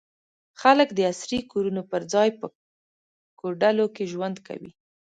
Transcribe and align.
خلک 0.61 0.89
د 0.93 0.99
عصري 1.11 1.39
کورونو 1.51 1.81
پر 1.91 2.01
ځای 2.13 2.29
په 2.39 2.45
کوډلو 3.39 3.85
کې 3.95 4.03
ژوند 4.11 4.37
کوي. 4.47 4.71